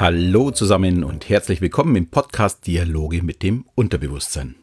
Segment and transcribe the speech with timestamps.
[0.00, 4.54] Hallo zusammen und herzlich willkommen im Podcast Dialoge mit dem Unterbewusstsein.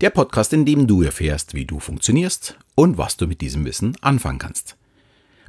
[0.00, 3.96] Der Podcast, in dem du erfährst, wie du funktionierst und was du mit diesem Wissen
[4.02, 4.76] anfangen kannst.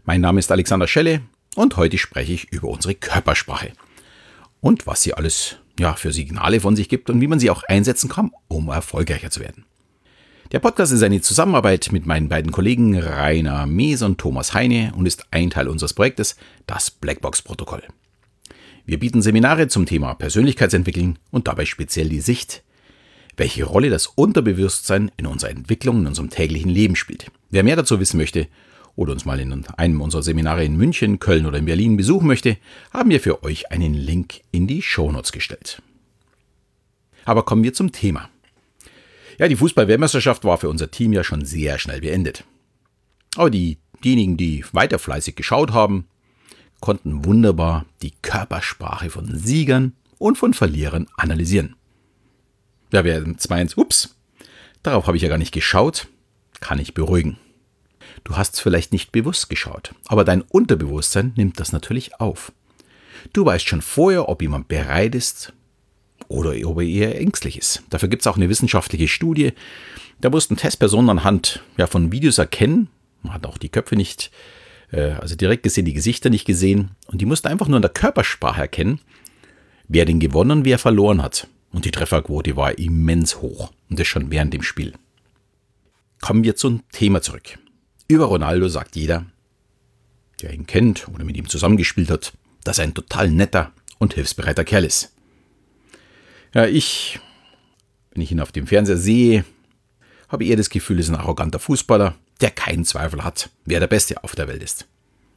[0.04, 1.21] Mein Name ist Alexander Schelle
[1.56, 3.74] und heute spreche ich über unsere Körpersprache
[4.62, 7.61] und was sie alles ja, für Signale von sich gibt und wie man sie auch
[7.61, 9.64] einsetzen kann, um erfolgreicher zu werden.
[10.54, 15.06] Der Podcast ist eine Zusammenarbeit mit meinen beiden Kollegen Rainer Mees und Thomas Heine und
[15.06, 16.36] ist ein Teil unseres Projektes,
[16.66, 17.84] das Blackbox-Protokoll.
[18.89, 22.64] Wir bieten Seminare zum Thema Persönlichkeitsentwicklung und dabei speziell die Sicht,
[23.38, 27.29] welche Rolle das Unterbewusstsein in unserer Entwicklung, in unserem täglichen Leben spielt.
[27.52, 28.48] Wer mehr dazu wissen möchte
[28.96, 32.58] oder uns mal in einem unserer Seminare in München, Köln oder in Berlin besuchen möchte,
[32.92, 35.84] haben wir für euch einen Link in die Shownotes gestellt.
[37.26, 38.28] Aber kommen wir zum Thema.
[39.38, 42.44] Ja, die Fußball-Weltmeisterschaft war für unser Team ja schon sehr schnell beendet.
[43.36, 46.08] Aber die, diejenigen, die weiter fleißig geschaut haben,
[46.80, 51.76] konnten wunderbar die Körpersprache von Siegern und von Verlierern analysieren.
[52.92, 54.16] Ja, wer 2-1, ups,
[54.84, 56.08] darauf habe ich ja gar nicht geschaut,
[56.60, 57.38] kann ich beruhigen.
[58.24, 62.52] Du hast es vielleicht nicht bewusst geschaut, aber dein Unterbewusstsein nimmt das natürlich auf.
[63.34, 65.54] Du weißt schon vorher, ob jemand bereit ist
[66.28, 67.84] oder ob er eher ängstlich ist.
[67.90, 69.54] Dafür gibt es auch eine wissenschaftliche Studie.
[70.22, 72.90] Da mussten Testpersonen anhand ja, von Videos erkennen,
[73.22, 74.32] man hat auch die Köpfe nicht
[74.92, 76.92] äh, also direkt gesehen, die Gesichter nicht gesehen.
[77.08, 79.00] Und die mussten einfach nur in der Körpersprache erkennen,
[79.88, 81.48] wer den gewonnen wer verloren hat.
[81.72, 83.72] Und die Trefferquote war immens hoch.
[83.90, 84.94] Und das schon während dem Spiel.
[86.22, 87.60] Kommen wir zum Thema zurück.
[88.08, 89.26] Über Ronaldo sagt jeder,
[90.42, 94.64] der ihn kennt oder mit ihm zusammengespielt hat, dass er ein total netter und hilfsbereiter
[94.64, 95.14] Kerl ist.
[96.54, 97.20] Ja, ich,
[98.12, 99.45] wenn ich ihn auf dem Fernseher sehe,
[100.28, 103.88] habe eher das Gefühl, er ist ein arroganter Fußballer, der keinen Zweifel hat, wer der
[103.88, 104.88] Beste auf der Welt ist.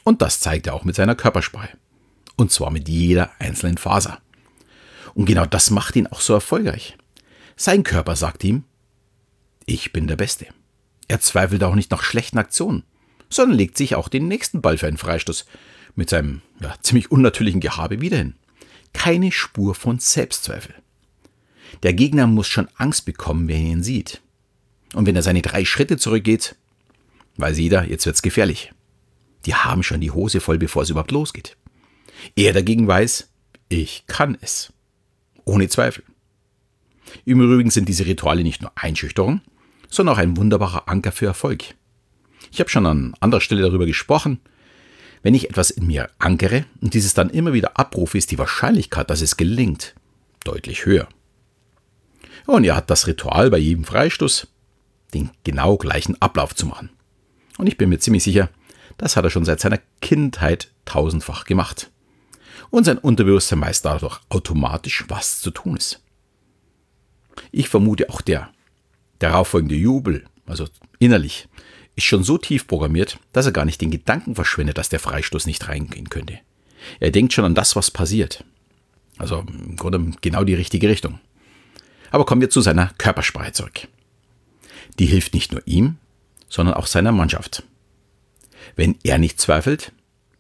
[0.05, 1.77] Und das zeigt er auch mit seiner Körpersprache.
[2.37, 4.21] Und zwar mit jeder einzelnen Faser.
[5.15, 6.97] Und genau das macht ihn auch so erfolgreich.
[7.57, 8.65] Sein Körper sagt ihm,
[9.67, 10.47] ich bin der Beste.
[11.09, 12.85] Er zweifelt auch nicht nach schlechten Aktionen,
[13.29, 15.45] sondern legt sich auch den nächsten Ball für einen Freistoß
[15.95, 18.35] mit seinem ja, ziemlich unnatürlichen Gehabe wieder hin.
[18.93, 20.75] Keine Spur von Selbstzweifel.
[21.83, 24.21] Der Gegner muss schon Angst bekommen, wenn er ihn sieht.
[24.95, 26.57] Und wenn er seine drei Schritte zurückgeht,
[27.37, 28.73] Weiß jeder, jetzt wird's gefährlich.
[29.47, 31.57] Die haben schon die Hose voll, bevor es überhaupt losgeht.
[32.37, 33.29] Er dagegen weiß,
[33.69, 34.73] ich kann es.
[35.45, 36.05] Ohne Zweifel.
[37.25, 39.41] Im Übrigen sind diese Rituale nicht nur Einschüchterung,
[39.89, 41.75] sondern auch ein wunderbarer Anker für Erfolg.
[42.51, 44.41] Ich habe schon an anderer Stelle darüber gesprochen.
[45.23, 49.09] Wenn ich etwas in mir ankere und dieses dann immer wieder abrufe, ist die Wahrscheinlichkeit,
[49.11, 49.95] dass es gelingt,
[50.45, 51.09] deutlich höher.
[52.47, 54.49] Und er hat das Ritual bei jedem Freistoß,
[55.15, 56.91] den genau gleichen Ablauf zu machen.
[57.63, 58.49] Und ich bin mir ziemlich sicher,
[58.99, 61.93] das hat er schon seit seiner Kindheit tausendfach gemacht.
[62.71, 66.03] Und sein Unterbewusstsein weiß dadurch automatisch, was zu tun ist.
[67.53, 68.51] Ich vermute auch der
[69.21, 70.67] darauffolgende Jubel, also
[70.99, 71.47] innerlich,
[71.95, 75.47] ist schon so tief programmiert, dass er gar nicht den Gedanken verschwendet, dass der Freistoß
[75.47, 76.41] nicht reingehen könnte.
[76.99, 78.45] Er denkt schon an das, was passiert.
[79.19, 81.21] Also im Grunde genau die richtige Richtung.
[82.11, 83.87] Aber kommen wir zu seiner Körpersprache zurück.
[84.99, 85.99] Die hilft nicht nur ihm,
[86.53, 87.63] sondern auch seiner Mannschaft.
[88.77, 89.93] Wenn er nicht zweifelt,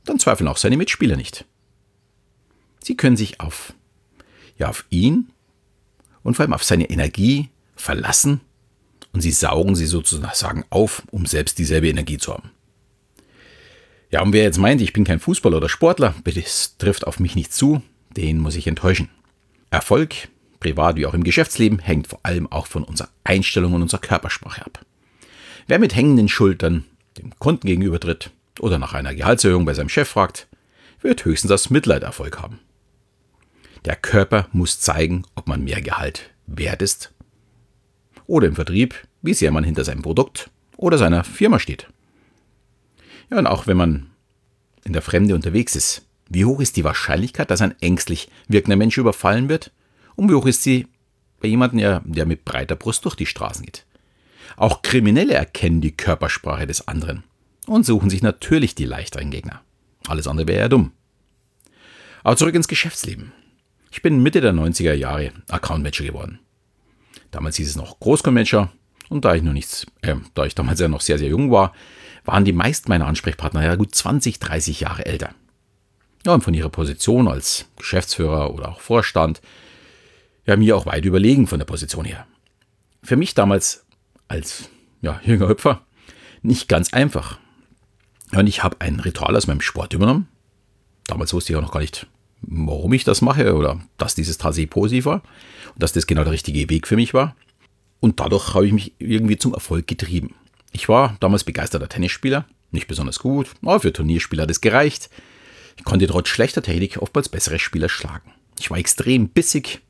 [0.05, 1.47] dann zweifeln auch seine Mitspieler nicht.
[2.84, 3.73] Sie können sich auf,
[4.59, 5.31] ja, auf ihn
[6.23, 8.43] und vor allem auf seine Energie verlassen
[9.12, 12.50] und sie saugen sie sozusagen auf, um selbst dieselbe Energie zu haben.
[14.11, 17.37] Ja, und wer jetzt meint, ich bin kein Fußballer oder Sportler, es trifft auf mich
[17.37, 17.81] nicht zu,
[18.15, 19.09] den muss ich enttäuschen.
[19.71, 20.29] Erfolg,
[20.61, 24.67] privat wie auch im Geschäftsleben, hängt vor allem auch von unserer Einstellung und unserer Körpersprache
[24.67, 24.84] ab.
[25.72, 26.84] Wer mit hängenden Schultern
[27.16, 30.47] dem Kunden gegenübertritt oder nach einer Gehaltserhöhung bei seinem Chef fragt,
[31.00, 32.59] wird höchstens das Mitleiderfolg haben.
[33.87, 37.15] Der Körper muss zeigen, ob man mehr Gehalt wert ist
[38.27, 41.88] oder im Vertrieb, wie sehr man hinter seinem Produkt oder seiner Firma steht.
[43.31, 44.11] Ja, und auch wenn man
[44.85, 48.99] in der Fremde unterwegs ist, wie hoch ist die Wahrscheinlichkeit, dass ein ängstlich wirkender Mensch
[48.99, 49.73] überfallen wird?
[50.17, 50.87] Und wie hoch ist sie
[51.41, 53.87] bei jemandem, der mit breiter Brust durch die Straßen geht?
[54.56, 57.25] Auch Kriminelle erkennen die Körpersprache des anderen
[57.66, 59.62] und suchen sich natürlich die leichteren Gegner.
[60.06, 60.93] Alles andere wäre ja dumm.
[62.22, 63.32] Aber zurück ins Geschäftsleben.
[63.90, 66.38] Ich bin Mitte der 90er Jahre Account Manager geworden.
[67.31, 68.72] Damals hieß es noch Großkonmanager
[69.08, 71.75] und da ich noch nichts, äh, da ich damals ja noch sehr, sehr jung war,
[72.25, 75.34] waren die meisten meiner Ansprechpartner ja gut 20, 30 Jahre älter.
[76.25, 79.43] Ja, und von ihrer Position als Geschäftsführer oder auch Vorstand,
[80.46, 82.26] ja, mir auch weit überlegen von der Position her.
[83.02, 83.84] Für mich damals
[84.32, 84.70] als
[85.02, 85.84] ja, junger Hüpfer
[86.40, 87.38] nicht ganz einfach.
[88.32, 90.26] Und ich habe ein Ritual aus meinem Sport übernommen.
[91.06, 92.06] Damals wusste ich auch noch gar nicht,
[92.40, 95.23] warum ich das mache oder dass dieses tatsächlich positiv war
[95.75, 97.37] und dass das genau der richtige Weg für mich war.
[98.00, 100.35] Und dadurch habe ich mich irgendwie zum Erfolg getrieben.
[100.73, 105.11] Ich war damals begeisterter Tennisspieler, nicht besonders gut, aber für Turnierspieler hat es gereicht.
[105.76, 108.32] Ich konnte trotz schlechter Technik oftmals bessere Spieler schlagen.
[108.58, 109.82] Ich war extrem bissig.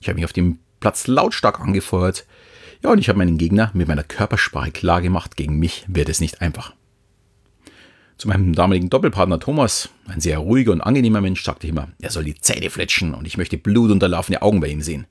[0.00, 2.26] Ich habe mich auf dem Platz lautstark angefeuert.
[2.82, 6.40] Ja, und ich habe meinen Gegner mit meiner Körpersprache klargemacht, gegen mich wird es nicht
[6.40, 6.74] einfach.
[8.18, 12.10] Zu meinem damaligen Doppelpartner Thomas, ein sehr ruhiger und angenehmer Mensch, sagte ich immer, er
[12.10, 15.06] soll die Zähne fletschen und ich möchte blutunterlaufene Augen bei ihm sehen.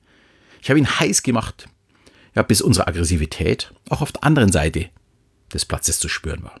[0.60, 1.68] Ich habe ihn heiß gemacht,
[2.34, 4.88] ja, bis unsere Aggressivität auch auf der anderen Seite
[5.52, 6.60] des Platzes zu spüren war.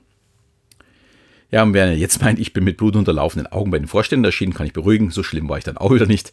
[1.50, 4.66] Ja, und wer jetzt meint, ich bin mit blutunterlaufenden Augen bei den Vorständen erschienen, kann
[4.66, 6.32] ich beruhigen, so schlimm war ich dann auch wieder nicht.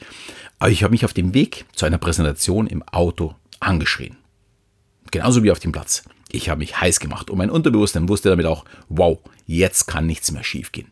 [0.57, 4.15] Aber ich habe mich auf dem Weg zu einer Präsentation im Auto angeschrien.
[5.11, 6.03] Genauso wie auf dem Platz.
[6.31, 10.31] Ich habe mich heiß gemacht und mein Unterbewusstsein wusste damit auch, wow, jetzt kann nichts
[10.31, 10.91] mehr schiefgehen.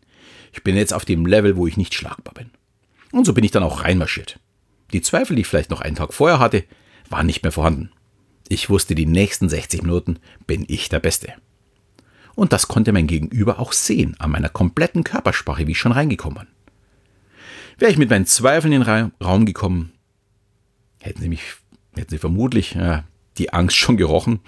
[0.52, 2.50] Ich bin jetzt auf dem Level, wo ich nicht schlagbar bin.
[3.12, 4.40] Und so bin ich dann auch reinmarschiert.
[4.92, 6.64] Die Zweifel, die ich vielleicht noch einen Tag vorher hatte,
[7.08, 7.90] waren nicht mehr vorhanden.
[8.48, 11.34] Ich wusste, die nächsten 60 Minuten bin ich der Beste.
[12.34, 16.38] Und das konnte mein Gegenüber auch sehen an meiner kompletten Körpersprache, wie ich schon reingekommen
[16.38, 16.48] bin.
[17.78, 19.92] Wäre ich mit meinen Zweifeln in den Raum gekommen,
[21.00, 21.42] hätten sie mich,
[21.94, 23.02] hätten sie vermutlich äh,
[23.38, 24.40] die Angst schon gerochen.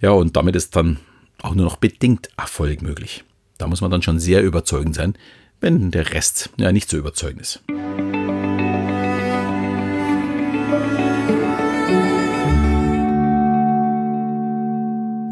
[0.00, 0.98] Ja, und damit ist dann
[1.42, 3.24] auch nur noch bedingt Erfolg möglich.
[3.58, 5.14] Da muss man dann schon sehr überzeugend sein,
[5.60, 7.62] wenn der Rest ja nicht so überzeugend ist.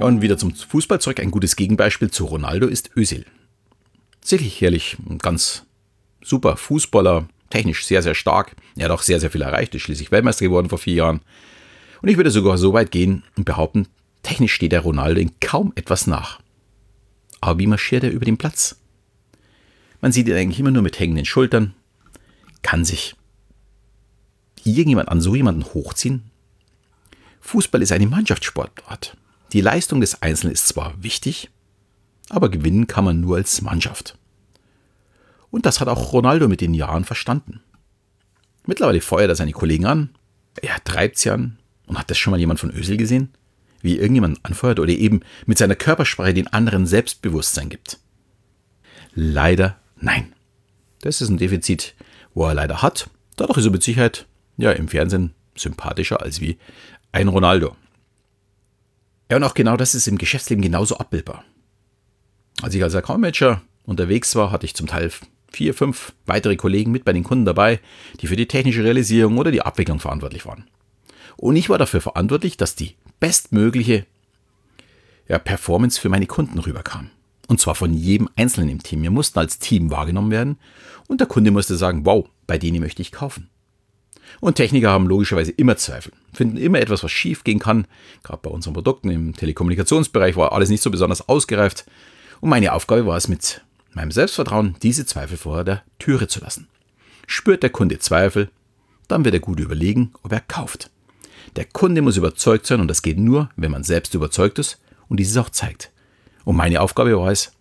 [0.01, 1.21] Ja, und wieder zum Fußball zurück.
[1.21, 3.27] Ein gutes Gegenbeispiel zu Ronaldo ist Özil.
[4.25, 5.67] Sicherlich herrlich, ein ganz
[6.23, 8.55] super Fußballer, technisch sehr, sehr stark.
[8.77, 11.21] Er hat auch sehr, sehr viel erreicht, ist schließlich Weltmeister geworden vor vier Jahren.
[12.03, 13.87] Und ich würde sogar so weit gehen und behaupten,
[14.23, 16.41] technisch steht der Ronaldo in kaum etwas nach.
[17.41, 18.81] Aber wie marschiert er über den Platz?
[20.01, 21.75] Man sieht ihn eigentlich immer nur mit hängenden Schultern.
[22.63, 23.17] Kann sich
[24.65, 26.31] irgendjemand an so jemanden hochziehen?
[27.41, 29.17] Fußball ist eine Mannschaftssportart.
[29.53, 31.51] Die Leistung des Einzelnen ist zwar wichtig,
[32.29, 34.17] aber gewinnen kann man nur als Mannschaft.
[35.51, 37.61] Und das hat auch Ronaldo mit den Jahren verstanden.
[38.67, 40.11] Mittlerweile feuert er seine Kollegen an,
[40.61, 41.59] er treibt sie an.
[41.91, 43.31] Und hat das schon mal jemand von Ösel gesehen?
[43.83, 47.99] Wie irgendjemand anfeuert oder eben mit seiner Körpersprache den anderen Selbstbewusstsein gibt?
[49.17, 50.33] Leider nein.
[51.01, 51.97] Das ist ein Defizit,
[52.33, 53.11] wo er leider hat.
[53.35, 54.27] Dadurch ist er mit Sicherheit
[54.57, 56.59] ja, im Fernsehen sympathischer als wie
[57.11, 57.77] ein Ronaldo.
[59.29, 61.43] Ja, und auch genau das ist im Geschäftsleben genauso abbildbar.
[62.63, 65.11] Als ich als Account Manager unterwegs war, hatte ich zum Teil
[65.51, 67.81] vier, fünf weitere Kollegen mit bei den Kunden dabei,
[68.21, 70.67] die für die technische Realisierung oder die Abwicklung verantwortlich waren.
[71.37, 74.07] Und ich war dafür verantwortlich, dass die bestmögliche
[75.29, 77.11] ja, Performance für meine Kunden rüberkam.
[77.49, 79.03] Und zwar von jedem Einzelnen im Team.
[79.03, 80.59] Wir mussten als Team wahrgenommen werden
[81.09, 83.49] und der Kunde musste sagen, wow, bei denen möchte ich kaufen.
[84.39, 87.87] Und Techniker haben logischerweise immer Zweifel, finden immer etwas, was schief gehen kann.
[88.23, 91.87] Gerade bei unseren Produkten im Telekommunikationsbereich war alles nicht so besonders ausgereift.
[92.41, 93.63] Und meine Aufgabe war es, mit
[93.93, 96.69] meinem Selbstvertrauen diese Zweifel vor der Türe zu lassen.
[97.27, 98.51] Spürt der Kunde Zweifel,
[99.09, 100.91] dann wird er gut überlegen, ob er kauft.
[101.57, 105.19] Der Kunde muss überzeugt sein und das geht nur, wenn man selbst überzeugt ist und
[105.19, 105.91] dieses auch zeigt.
[106.45, 107.53] Und meine Aufgabe war es,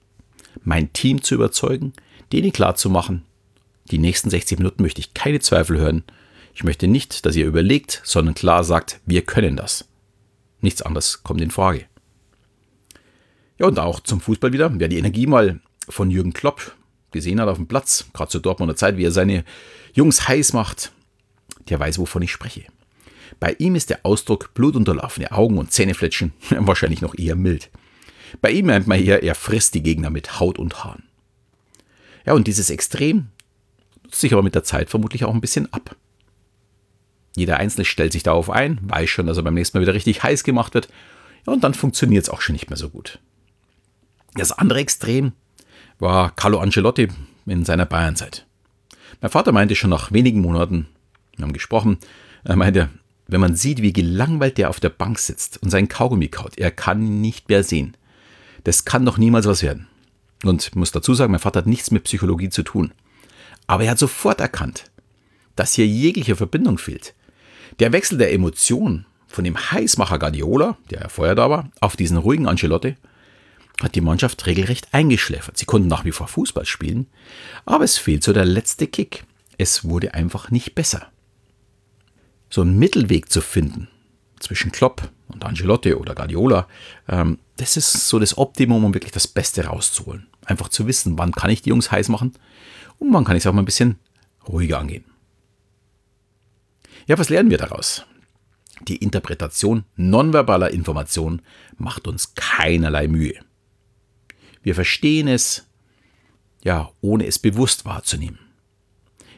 [0.63, 1.93] mein Team zu überzeugen,
[2.31, 3.23] denen klar zu machen,
[3.91, 6.03] die nächsten 60 Minuten möchte ich keine Zweifel hören
[6.59, 9.87] ich möchte nicht, dass ihr überlegt, sondern klar sagt, wir können das.
[10.59, 11.85] Nichts anderes kommt in Frage.
[13.57, 14.69] Ja, und auch zum Fußball wieder.
[14.77, 16.75] Wer die Energie mal von Jürgen Klopp
[17.11, 19.45] gesehen hat auf dem Platz, gerade zur Dortmunder Zeit, wie er seine
[19.93, 20.91] Jungs heiß macht,
[21.69, 22.65] der weiß, wovon ich spreche.
[23.39, 27.69] Bei ihm ist der Ausdruck blutunterlaufene Augen und Zähnefletschen wahrscheinlich noch eher mild.
[28.41, 31.03] Bei ihm meint man eher, er frisst die Gegner mit Haut und Haaren.
[32.25, 33.29] Ja, und dieses Extrem
[34.03, 35.95] nutzt sich aber mit der Zeit vermutlich auch ein bisschen ab.
[37.35, 40.23] Jeder Einzelne stellt sich darauf ein, weiß schon, dass er beim nächsten Mal wieder richtig
[40.23, 40.89] heiß gemacht wird.
[41.47, 43.19] Ja, und dann funktioniert es auch schon nicht mehr so gut.
[44.33, 45.31] Das andere Extrem
[45.97, 47.07] war Carlo Ancelotti
[47.45, 48.45] in seiner Bayernzeit.
[49.21, 50.87] Mein Vater meinte schon nach wenigen Monaten,
[51.35, 51.97] wir haben gesprochen,
[52.43, 52.89] er meinte,
[53.31, 56.71] wenn man sieht, wie gelangweilt der auf der Bank sitzt und seinen Kaugummi kaut, er
[56.71, 57.95] kann nicht mehr sehen.
[58.63, 59.87] Das kann doch niemals was werden.
[60.43, 62.91] Und ich muss dazu sagen, mein Vater hat nichts mit Psychologie zu tun.
[63.67, 64.85] Aber er hat sofort erkannt,
[65.55, 67.13] dass hier jegliche Verbindung fehlt
[67.79, 72.17] der Wechsel der Emotionen von dem Heißmacher Guardiola, der ja vorher da war, auf diesen
[72.17, 72.95] ruhigen Ancelotti,
[73.81, 75.57] hat die Mannschaft regelrecht eingeschläfert.
[75.57, 77.07] Sie konnten nach wie vor Fußball spielen,
[77.65, 79.23] aber es fehlt so der letzte Kick.
[79.57, 81.07] Es wurde einfach nicht besser.
[82.49, 83.87] So einen Mittelweg zu finden
[84.39, 86.67] zwischen Klopp und Ancelotti oder Guardiola,
[87.07, 90.27] ähm, das ist so das Optimum, um wirklich das Beste rauszuholen.
[90.45, 92.33] Einfach zu wissen, wann kann ich die Jungs heiß machen
[92.97, 93.99] und wann kann ich es auch mal ein bisschen
[94.47, 95.05] ruhiger angehen.
[97.05, 98.05] Ja, was lernen wir daraus?
[98.87, 101.41] Die Interpretation nonverbaler Informationen
[101.77, 103.33] macht uns keinerlei Mühe.
[104.61, 105.65] Wir verstehen es,
[106.63, 108.39] ja, ohne es bewusst wahrzunehmen.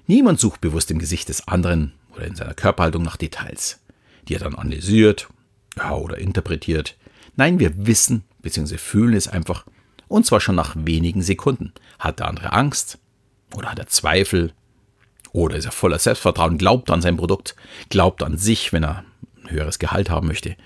[0.07, 3.79] Niemand sucht bewusst im Gesicht des anderen oder in seiner Körperhaltung nach Details,
[4.27, 5.29] die er dann analysiert
[5.77, 6.97] ja, oder interpretiert.
[7.35, 8.77] Nein, wir wissen bzw.
[8.77, 9.65] fühlen es einfach
[10.07, 11.73] und zwar schon nach wenigen Sekunden.
[11.97, 12.99] Hat der andere Angst
[13.53, 14.53] oder hat er Zweifel
[15.31, 17.55] oder ist er voller Selbstvertrauen, glaubt an sein Produkt,
[17.89, 19.05] glaubt an sich, wenn er
[19.41, 20.57] ein höheres Gehalt haben möchte.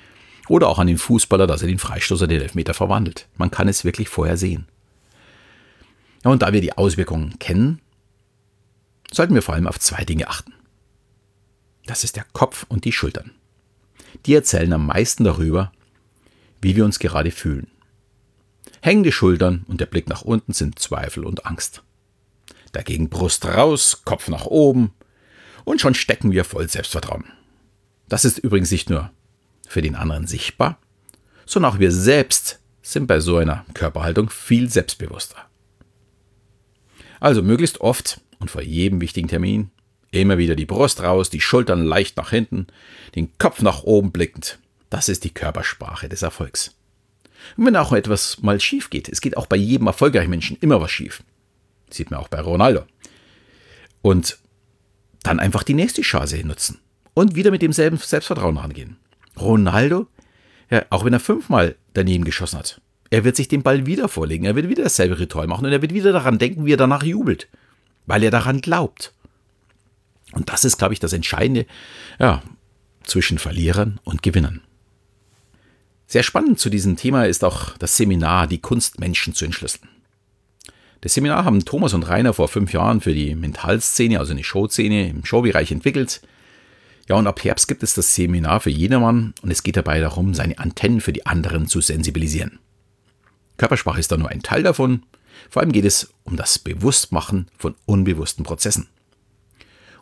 [0.48, 3.28] Oder auch an den Fußballer, dass er den Freistoß oder den Elfmeter verwandelt.
[3.38, 4.68] Man kann es wirklich vorher sehen.
[6.24, 7.82] Ja, und da wir die Auswirkungen kennen,
[9.12, 10.54] sollten wir vor allem auf zwei Dinge achten.
[11.86, 13.32] Das ist der Kopf und die Schultern.
[14.25, 15.72] Die erzählen am meisten darüber,
[16.62, 17.68] wie wir uns gerade fühlen.
[18.82, 21.84] Hängende Schultern und der Blick nach unten sind Zweifel und Angst.
[22.72, 24.94] Dagegen Brust raus, Kopf nach oben
[25.63, 27.25] und schon stecken wir voll Selbstvertrauen.
[28.08, 29.12] Das ist übrigens nicht nur
[29.68, 30.80] für den anderen sichtbar,
[31.46, 35.38] sondern auch wir selbst sind bei so einer Körperhaltung viel selbstbewusster.
[37.20, 39.72] Also möglichst oft und vor jedem wichtigen Termin
[40.22, 42.67] immer wieder die Brust raus, die Schultern leicht nach hinten,
[43.15, 44.60] den Kopf nach oben blickend.
[44.89, 46.75] Das ist die Körpersprache des Erfolgs.
[47.57, 50.81] Und wenn auch etwas mal schief geht, es geht auch bei jedem erfolgreichen Menschen immer
[50.81, 51.24] was schief.
[51.89, 52.84] Sieht man auch bei Ronaldo.
[54.01, 54.38] Und
[55.24, 56.79] dann einfach die nächste Chance nutzen
[57.13, 58.98] und wieder mit demselben Selbstvertrauen rangehen.
[59.39, 60.07] Ronaldo,
[60.69, 64.45] ja, auch wenn er fünfmal daneben geschossen hat, er wird sich den Ball wieder vorlegen,
[64.45, 67.03] er wird wieder dasselbe Ritual machen und er wird wieder daran denken, wie er danach
[67.03, 67.48] jubelt,
[68.05, 69.13] weil er daran glaubt.
[70.36, 71.65] Und das ist, glaube ich, das Entscheidende
[72.20, 72.44] ja,
[73.04, 74.62] zwischen Verlierern und Gewinnern.
[76.08, 79.89] Sehr spannend zu diesem Thema ist auch das Seminar Die Kunst, Menschen zu entschlüsseln.
[81.01, 85.10] Das Seminar haben Thomas und Rainer vor fünf Jahren für die Mentalszene, also eine Showszene
[85.10, 86.22] im Showbereich entwickelt.
[87.08, 90.34] Ja, und ab Herbst gibt es das Seminar für jedermann und es geht dabei darum,
[90.34, 92.60] seine Antennen für die anderen zu sensibilisieren.
[93.58, 95.04] Körpersprache ist da nur ein Teil davon.
[95.50, 98.88] Vor allem geht es um das Bewusstmachen von unbewussten Prozessen.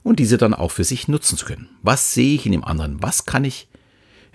[0.03, 1.69] Und diese dann auch für sich nutzen zu können.
[1.81, 3.01] Was sehe ich in dem anderen?
[3.01, 3.67] Was kann ich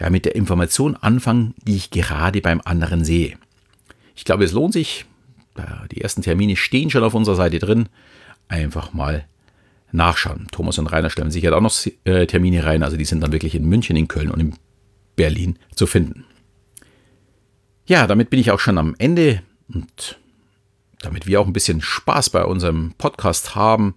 [0.00, 3.36] ja, mit der Information anfangen, die ich gerade beim anderen sehe?
[4.16, 5.04] Ich glaube, es lohnt sich.
[5.90, 7.88] Die ersten Termine stehen schon auf unserer Seite drin.
[8.48, 9.26] Einfach mal
[9.92, 10.48] nachschauen.
[10.50, 12.82] Thomas und Rainer stellen sicher auch noch äh, Termine rein.
[12.82, 14.54] Also die sind dann wirklich in München, in Köln und in
[15.16, 16.24] Berlin zu finden.
[17.86, 20.18] Ja, damit bin ich auch schon am Ende und
[21.00, 23.94] damit wir auch ein bisschen Spaß bei unserem Podcast haben,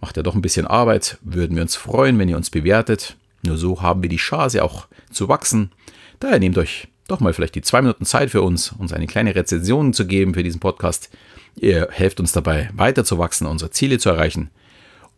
[0.00, 3.16] macht er doch ein bisschen Arbeit, würden wir uns freuen, wenn ihr uns bewertet.
[3.42, 5.72] Nur so haben wir die Chance auch zu wachsen.
[6.18, 9.34] Daher nehmt euch doch mal vielleicht die zwei Minuten Zeit für uns, uns eine kleine
[9.34, 11.10] Rezension zu geben für diesen Podcast.
[11.56, 14.50] Ihr helft uns dabei, weiter zu wachsen, unsere Ziele zu erreichen.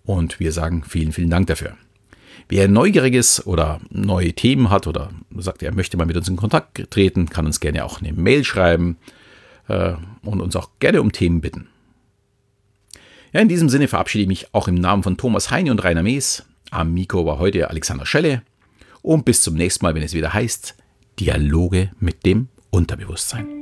[0.04, 1.76] Und wir sagen vielen, vielen Dank dafür.
[2.48, 6.90] Wer Neugieriges oder neue Themen hat oder sagt, er möchte mal mit uns in Kontakt
[6.90, 8.96] treten, kann uns gerne auch eine Mail schreiben
[9.68, 11.68] äh, und uns auch gerne um Themen bitten.
[13.32, 16.02] Ja, in diesem Sinne verabschiede ich mich auch im Namen von Thomas Heine und Rainer
[16.02, 16.44] Mees.
[16.70, 18.42] Am Mikro war heute Alexander Schelle.
[19.00, 20.74] Und bis zum nächsten Mal, wenn es wieder heißt,
[21.18, 23.61] Dialoge mit dem Unterbewusstsein.